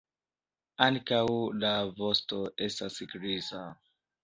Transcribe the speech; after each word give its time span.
Ankaŭ 0.85 1.19
la 1.65 1.75
vosto 2.01 2.41
estas 2.71 3.01
griza. 3.15 3.65